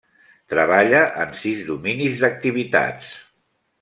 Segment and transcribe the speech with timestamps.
[0.53, 3.13] Treballa en sis dominis d'activitats.